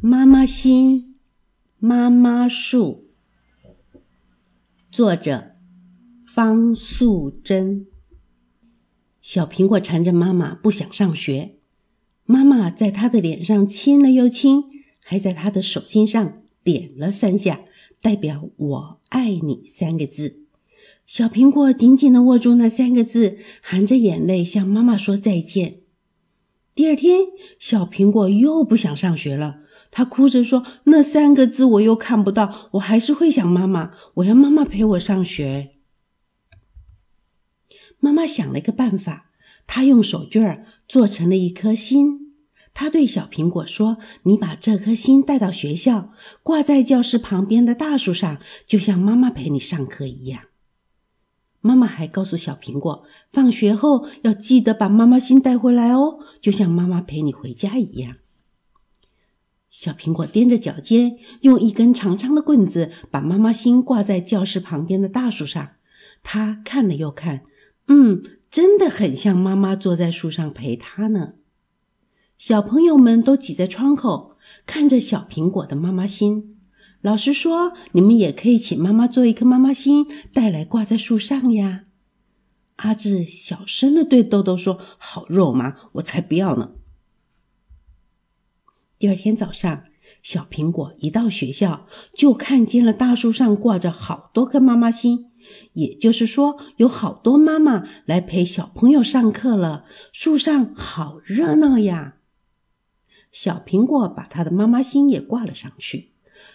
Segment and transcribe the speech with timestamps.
[0.00, 1.16] 妈妈心，
[1.80, 3.08] 妈妈树。
[4.92, 5.56] 作者：
[6.24, 7.84] 方素珍。
[9.20, 11.56] 小苹果缠着妈妈不想上学，
[12.24, 14.62] 妈妈在她的脸上亲了又亲，
[15.00, 17.62] 还在她的手心上点了三下，
[18.00, 20.44] 代表“我爱你”三个字。
[21.06, 25.80] 小苹果紧紧地握住那三个字，含着眼泪向妈妈说再见。
[26.76, 27.22] 第二天，
[27.58, 29.62] 小苹果又不想上学了。
[29.90, 33.92] 他哭着说：“那三个字我又看不到，我还是会想妈妈。
[34.14, 35.76] 我要妈妈陪我上学。”
[38.00, 39.30] 妈妈想了一个办法，
[39.66, 42.34] 她用手绢做成了一颗心。
[42.74, 46.12] 她对小苹果说：“你把这颗心带到学校，
[46.44, 50.42] 挂在教室旁边的大树上，就像妈妈陪你上课一样。”
[51.60, 53.02] 妈妈还告诉小苹果，
[53.32, 58.18] 放学后要记得把妈妈心带回来哦，就像妈妈陪你回家一样。
[59.78, 65.74] 小苹果踮着脚尖，用一根长长的棍子把妈妈心挂在教室旁边的大树上。
[66.24, 67.44] 他看了又看，
[67.86, 71.34] 嗯，真的很像妈妈坐在树上陪他呢。
[72.36, 74.32] 小朋友们都挤在窗口，
[74.66, 76.56] 看着小苹果的妈妈心。
[77.00, 81.84] 老师说：“你们也可以请妈妈做一颗妈妈心，带来挂在树上呀。”
[82.82, 86.72] 阿志小声的对豆豆说：“好肉麻，我才不要呢。”
[88.98, 89.84] 第二天早上，
[90.22, 95.30] 小苹果一到学校，就看见了大树上挂着好多颗妈妈心，
[95.74, 99.84] 也就是说，有好多妈妈来陪小朋友上课了。
[100.12, 102.16] 树上好热闹呀！
[103.30, 106.12] 小苹果把他的妈妈心也挂了上去。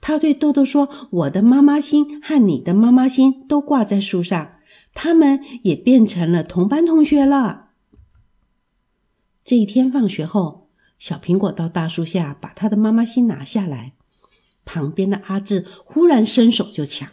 [0.00, 4.56] 他对豆豆说：“我的妈妈心和你的妈妈心都挂在树上，
[4.92, 7.70] 他们也变成了同班同学了。”
[9.44, 10.63] 这一天放学后，
[10.98, 13.92] 小苹果到大树下把他的妈妈心拿下来。
[14.64, 17.10] 旁边的阿志忽然伸手就抢：“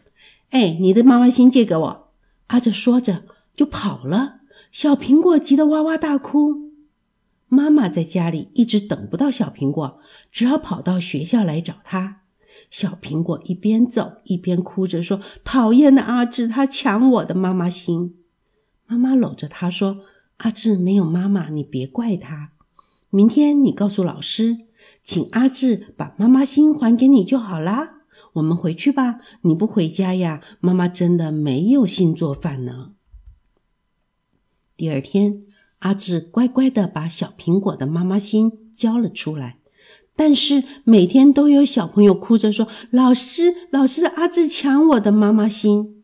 [0.52, 2.12] 哎，你的妈妈心借给我！”
[2.48, 3.26] 阿志说着
[3.56, 4.42] 就跑了。
[4.72, 6.72] 小苹果急得哇哇大哭。
[7.50, 10.00] 妈妈在家里一直等不到小苹果，
[10.32, 12.22] 只好跑到学校来找他。
[12.70, 18.16] 小苹果一边走一边哭着说：“讨厌的阿志，他抢我的妈妈心。”
[18.88, 19.98] 妈妈搂着他说
[20.38, 22.51] ：“阿志没有妈妈，你别怪他。
[23.12, 24.60] 明天你告诉老师，
[25.04, 27.98] 请阿志把妈妈心还给你就好啦。
[28.34, 29.20] 我们回去吧。
[29.42, 32.94] 你不回家呀，妈妈真的没有心做饭呢。”
[34.78, 35.44] 第二天，
[35.80, 39.58] 阿志乖乖的把小苹果的妈妈心交了出来。
[40.16, 46.04] 但是每天都有小朋友哭着说：“老师，老师，阿志抢我的妈妈心。”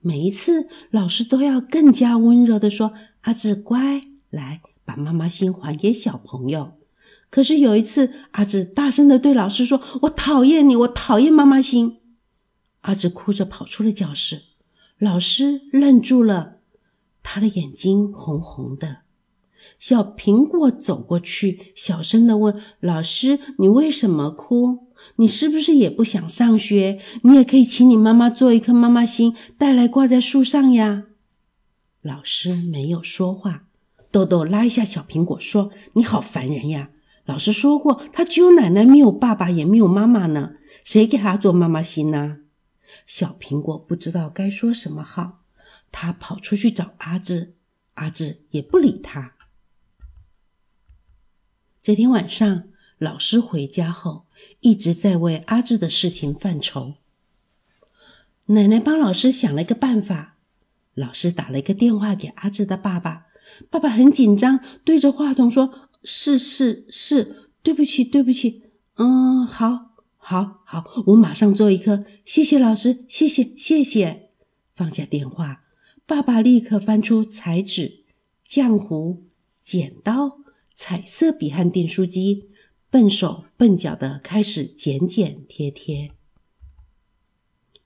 [0.00, 4.60] 每一次，老师都要更加温柔的说：“阿志，乖，来
[4.98, 6.72] 妈妈心还给小朋友。”
[7.30, 11.98] 可是有一次，阿志大声的对老师说：“我讨厌你，我讨厌妈妈心。”
[12.82, 14.44] 阿志哭着跑出了教室，
[14.98, 16.56] 老师愣住了，
[17.22, 18.98] 他的眼睛红红的。
[19.78, 24.88] 小苹果走过去，小声的问：“老师，你为什么哭？
[25.16, 26.98] 你是不是也不想上学？
[27.22, 31.04] 你也可以请你妈妈做一颗妈妈心，带来挂在树上呀。”
[32.00, 33.67] 老师没有说话。
[34.18, 36.90] 豆豆拉一下小苹果说：“你好烦人呀！
[37.24, 40.54] 老师说过，他只有奶奶，没有爸爸，也没有妈妈呢。
[40.82, 42.38] 谁给他做妈妈心呢？”
[43.06, 45.44] 小苹果不知道该说什么好，
[45.92, 47.54] 他跑出去找阿志，
[47.94, 49.34] 阿志也不理他。
[51.80, 52.64] 这天晚上，
[52.98, 54.26] 老师回家后
[54.58, 56.94] 一直在为阿志的事情犯愁。
[58.46, 60.38] 奶奶帮老师想了一个办法，
[60.94, 63.27] 老师打了一个电话给阿志的爸爸，
[63.70, 68.62] 爸爸很紧张，对着话筒说：“是是是，对不起对不起，
[68.96, 74.30] 嗯，好，好，好，我马上做一颗，谢谢老师，谢谢谢谢。”
[74.74, 75.64] 放下电话，
[76.06, 78.04] 爸爸立刻翻出彩纸、
[78.46, 79.24] 浆糊、
[79.60, 80.38] 剪刀。
[80.80, 82.50] 彩色笔和订书机，
[82.88, 86.12] 笨手笨脚的开始剪剪贴贴。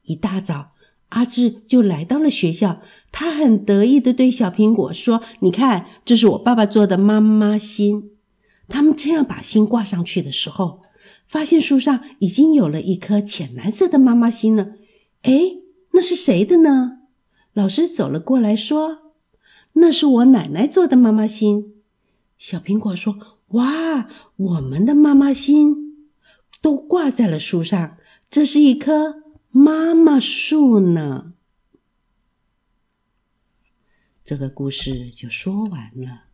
[0.03, 0.75] 一大早，
[1.13, 2.81] 阿志就来到了学校，
[3.11, 8.11] 他很得意的对小苹果说：“你看，这是我爸爸做的妈妈心。”
[8.69, 10.83] 他们这样把心挂上去的时候，
[11.27, 14.73] 发现树上已经有了一颗浅蓝色的妈妈心了。
[15.23, 15.57] 哎，
[15.93, 16.99] 那是谁的呢？
[17.53, 19.13] 老师走了过来，说
[19.75, 21.75] ：“那是我奶奶做的妈妈心。”
[22.39, 23.17] 小苹果说
[23.53, 26.09] ：“哇，我们的妈妈心
[26.63, 27.99] 都挂在了树上，
[28.31, 29.22] 这是一颗
[29.53, 31.35] 妈妈树呢。”
[34.25, 36.32] 这个故事就说完了。